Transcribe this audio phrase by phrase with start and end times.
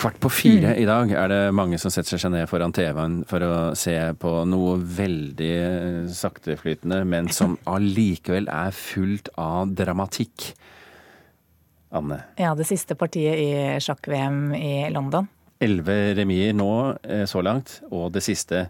[0.00, 0.78] Kvart på fire mm.
[0.80, 4.30] i dag er det mange som setter seg ned foran TV-en for å se på
[4.48, 5.52] noe veldig
[6.16, 10.54] sakteflytende, men som allikevel er fullt av dramatikk.
[11.92, 12.20] Anne?
[12.40, 13.50] Ja, det siste partiet i
[13.82, 15.28] sjakk-VM i London.
[15.60, 16.70] Elleve remier nå
[17.02, 18.62] eh, så langt, og det siste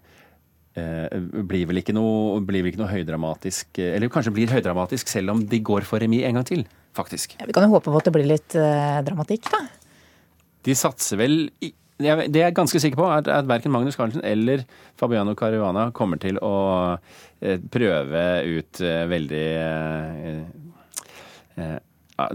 [0.75, 5.37] eh, blir vel ikke noe, blir vel ikke noe høydramatisk Eller kanskje blir høydramatisk selv
[5.37, 6.65] om de går for remis en gang til,
[6.97, 7.37] faktisk.
[7.39, 9.69] Ja, vi kan jo håpe på at det blir litt eh, dramatikk, da.
[10.67, 14.63] De satser vel i det er ganske sikker på, er at verken Magnus Carlsen eller
[14.97, 16.97] Fabiano Caruana kommer til å
[17.45, 19.43] eh, prøve ut eh, veldig
[21.61, 21.77] eh,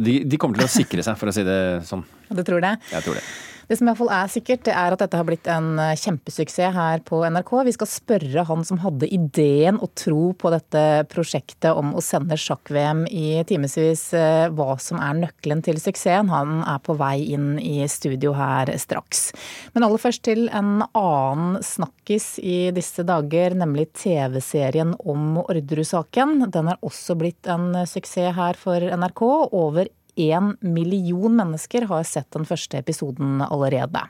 [0.06, 2.06] de, kommer til å sikre seg, for å si det sånn.
[2.30, 2.76] Du tror det?
[2.94, 3.26] Jeg tror det.
[3.68, 5.96] Det som i hvert fall er sikkert, det er at dette har blitt en eh,
[5.98, 7.52] kjempesuksess her på NRK.
[7.66, 12.38] Vi skal spørre han som hadde ideen og tro på dette prosjektet om å sende
[12.40, 16.30] sjakk-VM i timevis, eh, hva som er nøkkelen til suksessen.
[16.30, 19.32] Han er på vei inn i studio her straks.
[19.74, 26.52] Men aller først til en annen snakkis i disse dager, nemlig TV-serien om Orderud-saken.
[26.54, 29.22] Den er også blitt en suksess her for NRK.
[29.56, 34.02] Over én million mennesker har sett den første episoden allerede.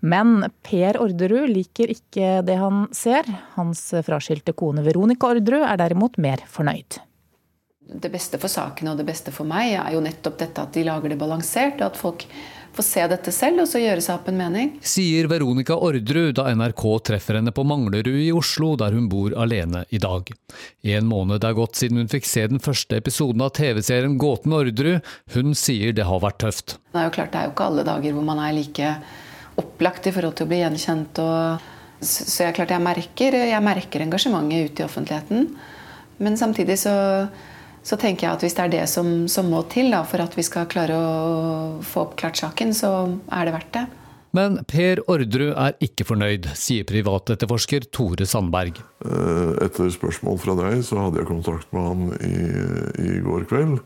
[0.00, 3.28] Men Per Orderud liker ikke det han ser.
[3.56, 7.00] Hans fraskilte kone Veronica Orderud er derimot mer fornøyd.
[7.90, 10.86] Det beste for saken og det beste for meg er jo nettopp dette at de
[10.86, 11.80] lager det balansert.
[11.80, 12.26] og at folk
[12.76, 14.72] få se dette selv og så gjøre seg opp en mening.
[14.86, 19.84] Sier Veronica Orderud da NRK treffer henne på Manglerud i Oslo, der hun bor alene
[19.90, 20.30] i dag.
[20.96, 25.10] En måned er gått siden hun fikk se den første episoden av TV-serien Gåten Orderud.
[25.34, 26.78] Hun sier det har vært tøft.
[26.92, 28.94] Det er jo klart det er jo ikke alle dager hvor man er like
[29.60, 31.20] opplagt i forhold til å bli gjenkjent.
[31.24, 31.68] Og,
[32.00, 35.48] så jeg, klart jeg merker, jeg merker engasjementet ute i offentligheten.
[36.20, 36.94] Men samtidig så
[37.82, 40.36] så tenker jeg at hvis det er det som, som må til da, for at
[40.36, 42.92] vi skal klare å få oppklart saken, så
[43.32, 43.86] er det verdt det.
[44.36, 48.78] Men Per Orderud er ikke fornøyd, sier privatetterforsker Tore Sandberg.
[49.02, 52.36] Eh, etter spørsmål fra deg, så hadde jeg kontakt med han i,
[53.10, 53.80] i går kveld.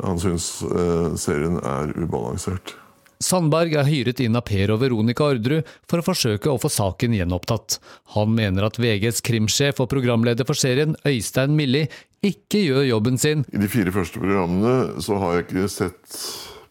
[0.00, 2.78] Han syns eh, serien er ubalansert.
[3.18, 7.16] Sandberg er hyret inn av Per og Veronica Orderud for å forsøke å få saken
[7.16, 7.80] gjenopptatt.
[8.14, 11.88] Han mener at VGs krimsjef og programleder for serien, Øystein Milli,
[12.24, 13.44] ikke gjør jobben sin.
[13.52, 16.18] I de fire første programmene så har jeg ikke sett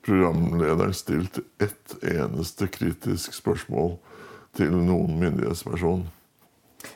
[0.08, 3.98] programlederen stilt ett eneste kritisk spørsmål
[4.58, 6.06] til noen myndighetsperson.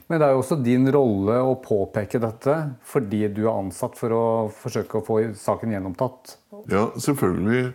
[0.07, 2.55] Men det er jo også din rolle å påpeke dette,
[2.87, 6.35] fordi du er ansatt for å forsøke å få saken gjenopptatt?
[6.71, 7.71] Ja, selvfølgelig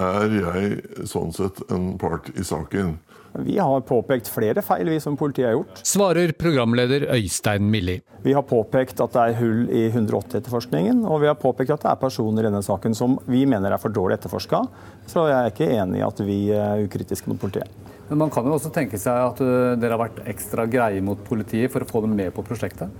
[0.00, 2.96] er jeg sånn sett en part i saken.
[3.34, 5.80] Vi har påpekt flere feil vi som politiet har gjort.
[5.82, 7.96] Svarer programleder Øystein Milli.
[8.22, 11.90] Vi har påpekt at det er hull i 180-etterforskningen, og vi har påpekt at det
[11.90, 14.62] er personer i denne saken som vi mener er for dårlig etterforska.
[15.10, 17.90] Så jeg er ikke enig i at vi er ukritiske mot politiet.
[18.06, 19.42] Men man kan jo også tenke seg at
[19.80, 22.92] dere har vært ekstra greie mot politiet for å få dem med på prosjektet?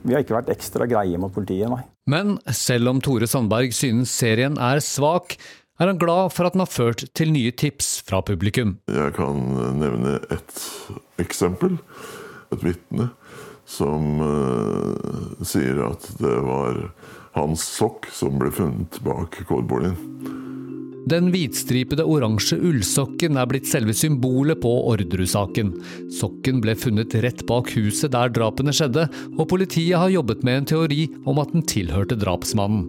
[0.00, 1.82] Vi har ikke vært ekstra greie mot politiet, nei.
[2.10, 5.36] Men selv om Tore Sandberg synes serien er svak,
[5.80, 8.76] er han glad for at den har ført til nye tips fra publikum.
[8.90, 9.40] Jeg kan
[9.80, 10.58] nevne et
[11.22, 11.78] eksempel.
[12.50, 13.10] Et vitne
[13.70, 16.82] som uh, sier at det var
[17.36, 19.96] hans sokk som ble funnet bak kårboligen.
[21.08, 25.72] Den hvitstripede oransje ullsokken er blitt selve symbolet på Orderud-saken.
[26.12, 29.06] Sokken ble funnet rett bak huset der drapene skjedde,
[29.38, 32.84] og politiet har jobbet med en teori om at den tilhørte drapsmannen.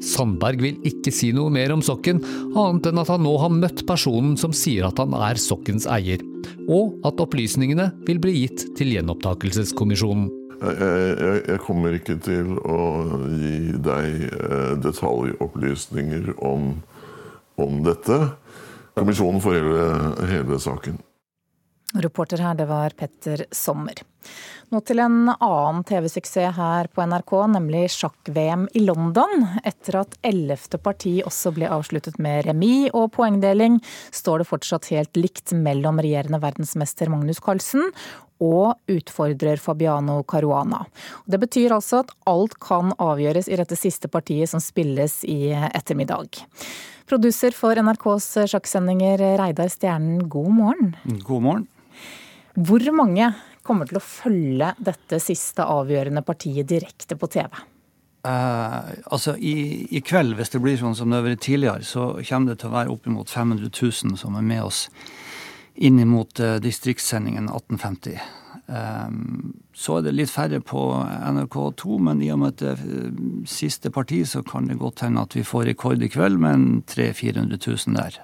[0.00, 2.22] Sandberg vil ikke si noe mer om sokken,
[2.54, 6.22] annet enn at han nå har møtt personen som sier at han er sokkens eier,
[6.70, 10.30] og at opplysningene vil bli gitt til gjenopptakelseskommisjonen.
[10.56, 11.16] Jeg,
[11.50, 12.78] jeg, kommer ikke til å
[13.28, 16.70] gi deg eh, detaljopplysninger om
[17.60, 18.20] om dette.
[18.96, 19.90] Kommisjonen for hele,
[20.30, 21.00] hele saken.
[21.94, 24.00] Reporter her, det var Petter Sommer.
[24.74, 29.44] Nå til en annen TV-suksess her på NRK, nemlig sjakk-VM i London.
[29.62, 33.78] Etter at ellevte parti også ble avsluttet med remis og poengdeling,
[34.10, 37.86] står det fortsatt helt likt mellom regjerende verdensmester Magnus Carlsen
[38.42, 40.84] og utfordrer Fabiano Caruana.
[41.24, 46.42] Det betyr altså at alt kan avgjøres i dette siste partiet som spilles i ettermiddag.
[47.06, 50.96] Produser for NRKs sjakksendinger, Reidar Stjernen, god morgen.
[51.22, 51.68] God morgen.
[52.56, 53.30] Hvor mange
[53.66, 57.50] kommer til å følge dette siste avgjørende partiet direkte på TV?
[58.26, 62.08] Eh, altså i, i, kveld, hvis det blir sånn som det har vært tidligere, så
[62.26, 64.86] kommer det til å være oppimot 500 000 som er med oss
[65.76, 68.20] inn mot uh, distriktssendingen 1850.
[68.68, 73.44] Ehm, så er det litt færre på NRK2, men i og med at det er
[73.50, 77.60] siste parti, så kan det godt hende at vi får rekord i kveld med 300
[77.60, 78.18] 000-400 000 der.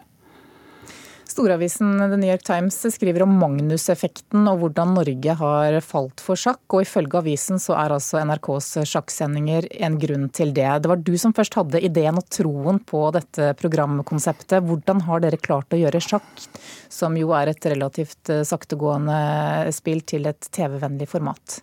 [1.33, 6.61] Storavisen The New York Times skriver om Magnus-effekten og hvordan Norge har falt for sjakk.
[6.75, 10.69] Og ifølge avisen så er altså NRKs sjakksendinger en grunn til det.
[10.85, 14.61] Det var du som først hadde ideen og troen på dette programkonseptet.
[14.69, 16.45] Hvordan har dere klart å gjøre sjakk,
[16.93, 21.63] som jo er et relativt eh, saktegående spill, til et TV-vennlig format?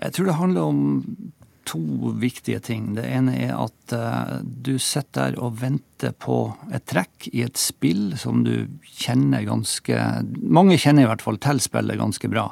[0.00, 0.80] Jeg tror det handler om
[1.70, 2.92] to viktige ting.
[2.96, 7.58] Det ene er at uh, du sitter der og venter på et trekk i et
[7.60, 8.68] spill som du
[9.00, 9.96] kjenner ganske
[10.40, 12.50] Mange kjenner i hvert fall til spillet ganske bra.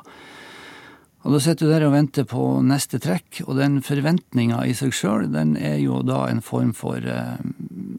[1.26, 4.94] Og Da sitter du der og venter på neste trekk, og den forventninga i seg
[4.94, 7.41] sjøl, den er jo da en form for uh,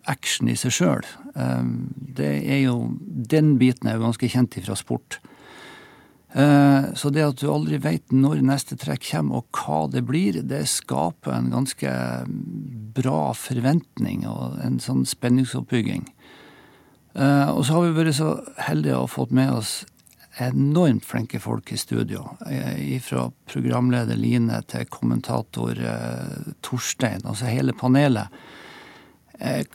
[0.09, 1.09] action i seg sjøl.
[1.35, 1.67] Uh,
[2.19, 5.19] det er jo Den biten er jo ganske kjent ifra sport.
[6.33, 10.37] Eh, så det at du aldri veit når neste trekk kommer og hva det blir,
[10.45, 11.93] det skaper en ganske
[12.99, 16.05] bra forventning og en sånn spenningsoppbygging.
[17.17, 19.79] Eh, og så har vi vært så heldige å ha fått med oss
[20.39, 22.27] enormt flinke folk i studio.
[22.45, 25.81] Eh, fra programleder Line til kommentator
[26.61, 27.25] Torstein.
[27.25, 28.29] Altså hele panelet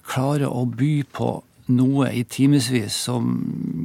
[0.05, 1.29] klarer å by på
[1.73, 3.37] noe i timevis som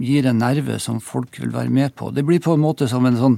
[0.03, 2.11] gir en nerve som folk vil være med på.
[2.11, 3.37] Det blir på en måte som en sånn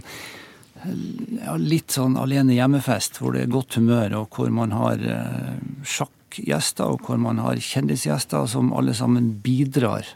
[0.81, 5.53] ja, litt sånn alene hjemmefest, hvor det er godt humør, og hvor man har eh,
[5.85, 10.09] sjakkgjester, og hvor man har kjendisgjester som alle sammen bidrar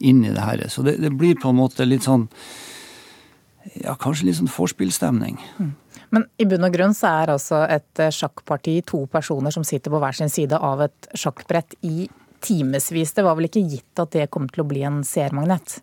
[0.00, 0.64] inn i det her.
[0.72, 2.30] Så det, det blir på en måte litt sånn
[3.76, 5.36] ja, kanskje litt sånn vorspielstemning.
[5.60, 5.74] Mm.
[6.10, 10.00] Men i bunn og grunn så er altså et sjakkparti to personer som sitter på
[10.02, 12.08] hver sin side av et sjakkbrett i
[12.44, 13.14] timevis.
[13.16, 15.80] Det var vel ikke gitt at det kom til å bli en seermagnet?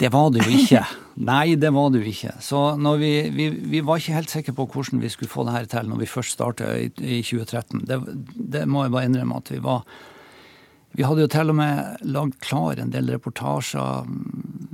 [0.00, 0.84] Det var det jo ikke.
[1.30, 2.32] Nei, det var det jo ikke.
[2.40, 2.60] Så
[3.00, 5.90] vi, vi, vi, var ikke helt sikre på hvordan vi skulle få det her til
[5.90, 7.84] når vi først startet i, i 2013.
[7.88, 8.00] Det,
[8.54, 9.84] det, må jeg bare innrømme at vi var.
[10.96, 14.08] Vi hadde jo til og med lagd klar en del reportasjer,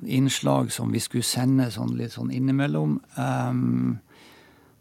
[0.07, 3.01] innslag som vi skulle sende sånn litt sånn innimellom.
[3.19, 3.99] Um,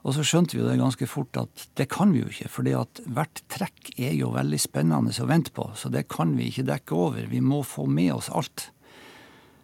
[0.06, 2.76] og så skjønte vi jo det ganske fort at det kan vi jo ikke, fordi
[2.78, 5.72] at hvert trekk er jo veldig spennende å vente på.
[5.74, 7.26] Så det kan vi ikke dekke over.
[7.32, 8.68] Vi må få med oss alt.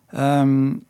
[0.10, 0.82] Um,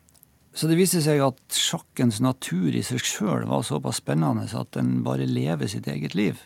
[0.56, 5.02] så det viste seg at sjakkens natur i seg sjøl var såpass spennende at den
[5.04, 6.40] bare lever sitt eget liv.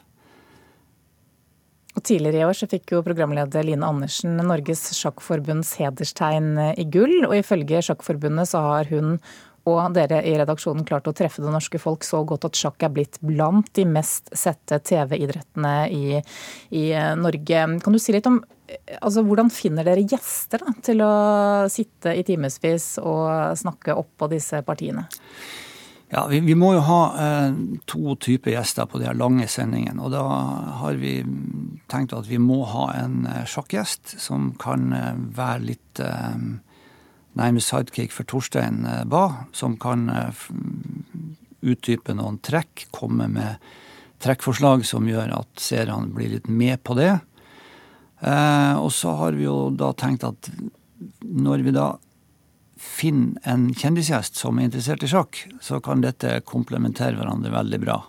[1.97, 7.23] Og Tidligere i år så fikk jo programleder Line Andersen Norges Sjakkforbunds hederstegn i gull.
[7.25, 9.17] Og ifølge Sjakkforbundet så har hun
[9.67, 12.93] og dere i redaksjonen klart å treffe det norske folk så godt at sjakk er
[12.95, 16.21] blitt blant de mest sette TV-idrettene i,
[16.71, 16.85] i,
[17.19, 17.65] Norge.
[17.83, 18.41] Kan du si litt om
[19.01, 21.13] altså, hvordan finner dere gjester da, til å
[21.73, 25.09] sitte i timevis og snakke opp på disse partiene?
[26.09, 27.57] Ja, vi, vi, må jo ha eh,
[27.91, 29.99] to typer gjester på de her lange sendingene.
[30.07, 30.23] Og da
[30.79, 31.19] har vi
[31.91, 36.39] tenkt at vi må ha en eh, sjakkgjest som kan eh, være litt eh,
[37.37, 40.47] nærmest sidekick for Torstein eh, Ba, som kan eh,
[41.67, 43.63] utdype noen trekk, komme med
[44.25, 47.13] trekkforslag som gjør at seerne blir litt med på det.
[48.21, 50.51] Eh, og så har vi jo da tenkt at
[51.21, 51.93] når vi da
[52.81, 58.01] finner en kjendisgjest som er interessert i sjakk, så kan dette komplementere hverandre veldig bra.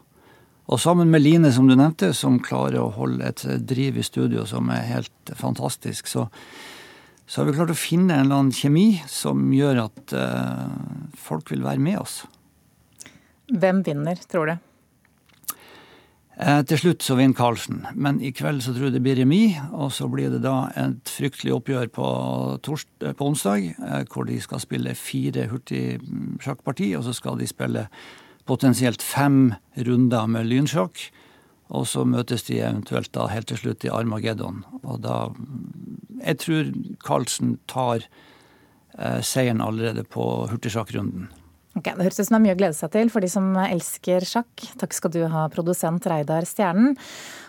[0.67, 4.43] Og sammen med Line, som du nevnte, som klarer å holde et driv i studio
[4.47, 6.27] som er helt fantastisk, så
[7.27, 10.71] så har vi klart å finne en eller annen kjemi som gjør at uh,
[11.19, 12.21] folk vil være med oss.
[13.51, 14.55] Hvem vinner, tror du?
[16.37, 19.57] Eh, til slutt så vinner Karlsen, men i kveld så tror jeg det blir remis.
[19.73, 22.09] Og så blir det da et fryktelig oppgjør på,
[22.65, 27.49] torst, eh, på onsdag, eh, hvor de skal spille fire hurtigsjakkparti, og så skal de
[27.49, 27.87] spille
[28.45, 31.09] potensielt fem runder med lynsjakk.
[31.69, 34.63] Og så møtes de eventuelt da helt til slutt i Armageddon.
[34.83, 35.31] Og da
[36.17, 36.71] Jeg tror
[37.05, 38.07] Carlsen tar
[38.97, 41.27] eh, seieren allerede på hurtigsjakkrunden.
[41.77, 43.51] Okay, det høres ut som det er mye å glede seg til for de som
[43.61, 44.63] elsker sjakk.
[44.81, 46.95] Takk skal du ha, produsent Reidar Stjernen.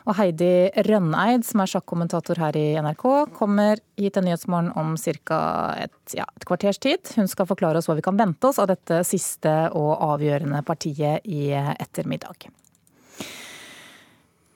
[0.05, 3.07] Og Heidi Rønneid, som er sjakkommentator her i NRK,
[3.39, 5.41] kommer hit til Nyhetsmorgen om ca.
[5.81, 7.09] Et, ja, et kvarters tid.
[7.17, 11.25] Hun skal forklare oss hva vi kan vente oss av dette siste og avgjørende partiet
[11.25, 12.51] i ettermiddag.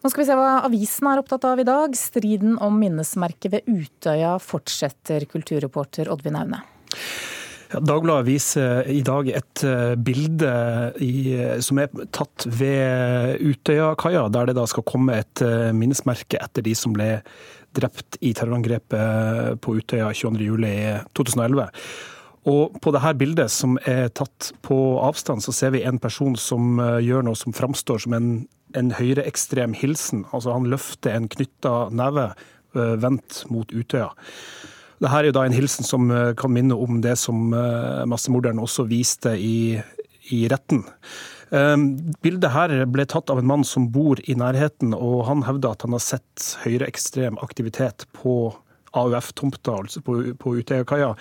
[0.03, 1.93] Nå skal vi se hva avisen er opptatt av i dag.
[1.95, 6.59] Striden om minnesmerket ved Utøya fortsetter, kulturreporter Oddvin Aune.
[7.73, 10.51] Dagbladet viser i dag et eh, bilde
[11.01, 11.13] i,
[11.65, 16.75] som er tatt ved Utøyakaia, der det da skal komme et eh, minnesmerke etter de
[16.77, 17.15] som ble
[17.73, 21.71] drept i terrorangrepet på Utøya 22.07.2011.
[22.53, 26.75] Og på dette bildet, som er tatt på avstand, så ser vi en person som
[26.83, 28.35] eh, gjør noe som framstår som en
[28.79, 30.27] en høyreekstrem hilsen.
[30.33, 32.33] Altså Han løfter en knytta neve
[32.73, 34.13] vendt mot Utøya.
[35.03, 37.51] Dette er jo da en hilsen som kan minne om det som
[38.09, 39.77] massemorderen også viste i,
[40.31, 40.85] i retten.
[42.25, 45.85] Bildet her ble tatt av en mann som bor i nærheten, og han hevder at
[45.85, 48.55] han har sett høyreekstrem aktivitet på
[48.99, 51.13] AUF-tomta altså på, på Utøyakaia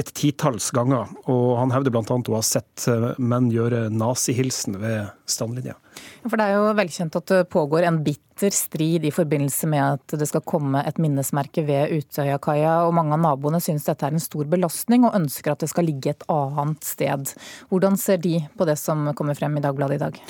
[0.00, 1.10] et titalls ganger.
[1.30, 2.04] Og han hevder bl.a.
[2.04, 5.76] å ha sett eh, menn gjøre nazihilsen ved strandlinja.
[6.24, 10.16] For Det er jo velkjent at det pågår en bitter strid i forbindelse med at
[10.18, 12.80] det skal komme et minnesmerke ved Utøyakaia.
[12.88, 15.88] og Mange av naboene synes dette er en stor belastning og ønsker at det skal
[15.88, 17.36] ligge et annet sted.
[17.70, 20.20] Hvordan ser de på det som kommer frem i Dagbladet i dag?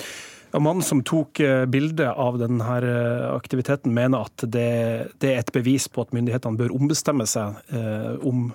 [0.63, 4.67] Mannen som tok bildet bilde av denne eh, aktiviteten, mener at det,
[5.23, 8.53] er et bevis på at myndighetene bør ombestemme seg eh, om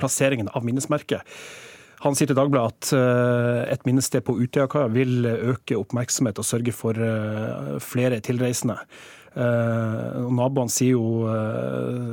[0.00, 1.24] plasseringen av minnesmerket.
[2.02, 6.74] Han sier til Dagbladet at eh, et minnested på Utøyakaia vil øke oppmerksomhet og sørge
[6.76, 6.98] for
[7.80, 8.80] flere tilreisende.
[9.32, 11.22] Naboene sier jo,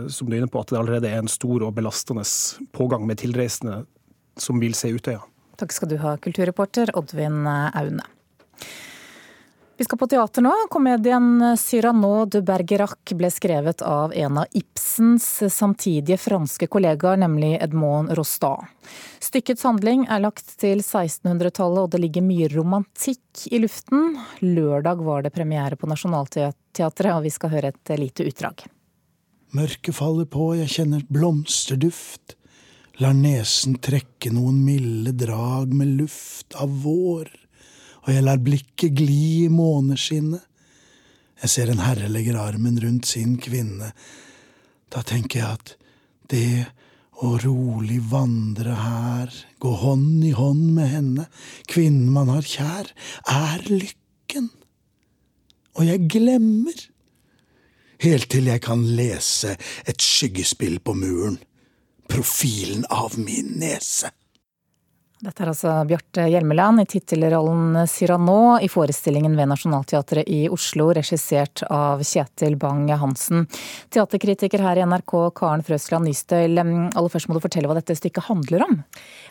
[0.08, 2.24] som du er inne på, at det allerede er en stor og belastende
[2.72, 3.82] pågang med tilreisende
[4.40, 5.20] som vil se Utøya.
[5.60, 8.08] Takk skal du ha, kulturreporter Oddvin Aune.
[9.80, 10.52] Vi skal på teater nå.
[10.70, 18.12] Komedien 'Cyrano de Bergerac' ble skrevet av en av Ibsens samtidige franske kollegaer, nemlig Edmond
[18.20, 18.68] Rostad.
[19.24, 24.20] Stykkets handling er lagt til 1600-tallet, og det ligger mye romantikk i luften.
[24.44, 28.68] Lørdag var det premiere på Nationaltheatret, og vi skal høre et lite utdrag.
[29.56, 32.36] Mørket faller på, jeg kjenner blomsterduft.
[33.00, 37.32] Lar nesen trekke noen milde drag med luft av vår
[38.10, 40.42] og jeg lar blikket gli i måneskinnet.
[41.44, 43.92] Jeg ser en herre legger armen rundt sin kvinne.
[44.90, 45.74] Da tenker jeg at
[46.34, 46.66] det
[47.22, 51.28] å rolig vandre her, gå hånd i hånd med henne,
[51.70, 52.90] kvinnen man har kjær,
[53.30, 54.50] er lykken.
[55.78, 56.82] Og jeg glemmer.
[58.02, 59.54] Helt til jeg kan lese
[59.86, 61.38] et skyggespill på muren.
[62.10, 64.10] Profilen av min nese.
[65.20, 71.60] Dette er altså Bjarte Hjelmeland i tittelrollen Cyrano i forestillingen ved Nationaltheatret i Oslo, regissert
[71.68, 73.44] av Kjetil Bang-Hansen.
[73.92, 76.56] Teaterkritiker her i NRK, Karen Frøsland Nystøyl.
[76.64, 78.80] Aller først må du fortelle hva dette stykket handler om?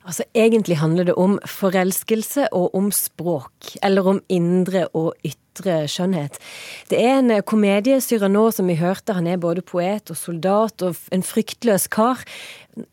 [0.04, 3.78] Altså, Egentlig handler det om forelskelse og om språk.
[3.80, 6.38] Eller om indre og ytre skjønnhet.
[6.90, 7.98] Det er en komedie,
[8.28, 9.16] nå som vi hørte.
[9.16, 12.24] Han er både poet og soldat og en fryktløs kar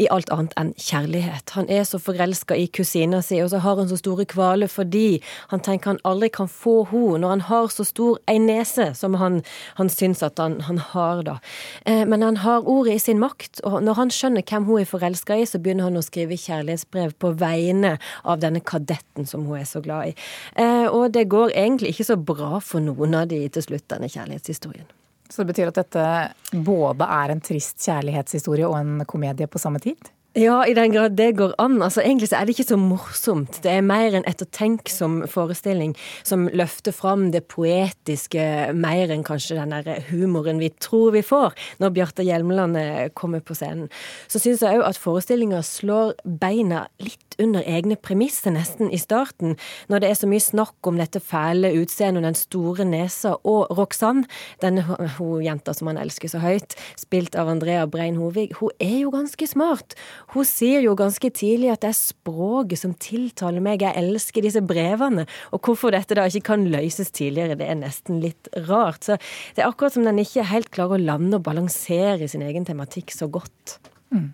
[0.02, 1.54] i alt annet enn kjærlighet.
[1.58, 5.22] Han er så forelska i kusina si, og så har han så store kvaler fordi
[5.52, 9.18] han tenker han aldri kan få henne når han har så stor ei nese som
[9.20, 9.42] han,
[9.80, 11.38] han syns at han, han har, da.
[11.86, 14.90] Eh, men han har ordet i sin makt, og når han skjønner hvem hun er
[14.90, 19.60] forelska i, så begynner han å skrive kjærlighetsbrev på vegne av denne kadetten som hun
[19.60, 20.16] er så glad i.
[20.62, 24.10] Eh, og det går egentlig ikke så bra for noen av de til slutt, denne
[24.12, 24.88] kjærlighetshistorien.
[25.30, 29.82] Så det betyr at dette både er en trist kjærlighetshistorie og en komedie på samme
[29.82, 30.12] tid?
[30.36, 31.78] Ja, i den grad det går an.
[31.80, 33.62] Altså, Egentlig så er det ikke så morsomt.
[33.64, 35.94] Det er mer en ettertenksom forestilling
[36.28, 38.44] som løfter fram det poetiske
[38.76, 43.40] mer enn kanskje den der humoren vi tror vi får når Bjarte Hjelmeland eh, kommer
[43.40, 43.88] på scenen.
[44.28, 49.56] Så syns jeg òg at forestillinga slår beina litt under egne premisser, nesten, i starten.
[49.92, 53.72] Når det er så mye snakk om dette fæle utseendet og den store nesa, og
[53.76, 54.28] Roxanne,
[54.64, 54.86] denne
[55.18, 59.12] hun jenta som han elsker så høyt, spilt av Andrea Brein Hovig, hun er jo
[59.16, 59.98] ganske smart.
[60.34, 64.64] Hun sier jo ganske tidlig at det er språket som tiltaler meg, jeg elsker disse
[64.66, 65.28] brevene.
[65.54, 69.06] Og hvorfor dette da ikke kan løses tidligere, det er nesten litt rart.
[69.06, 69.20] Så
[69.56, 73.14] det er akkurat som den ikke helt klarer å lande og balansere sin egen tematikk
[73.16, 73.78] så godt.
[74.16, 74.34] Mm.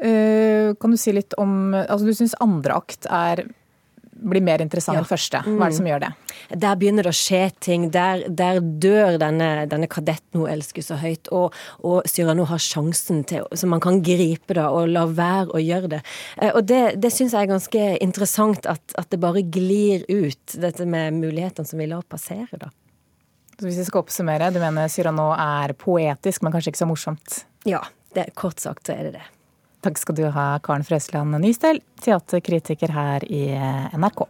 [0.00, 3.42] Uh, kan du si litt om Altså du syns andre akt er
[4.20, 5.02] blir mer interessant ja.
[5.02, 5.40] enn første.
[5.46, 5.90] Hva er det som mm.
[5.90, 6.10] gjør det?
[6.64, 7.86] Der begynner det å skje ting.
[7.94, 11.30] Der, der dør denne, denne, kadetten hun elsker så høyt.
[11.34, 15.62] Og, og Cyrano har sjansen til Så man kan gripe det og la være å
[15.62, 16.02] gjøre det.
[16.38, 20.54] Eh, og det, det syns jeg er ganske interessant, at, at, det bare glir ut,
[20.60, 22.70] dette med mulighetene som vi lar passere, da.
[23.60, 27.42] Så hvis vi skal oppsummere, du mener Cyrano er poetisk, men kanskje ikke så morsomt?
[27.68, 27.82] Ja,
[28.16, 29.26] det, kort sagt så er det det.
[29.80, 33.46] Takk skal du ha, Karen Frøsland Nystøl, teaterkritiker her i
[33.96, 34.26] NRK.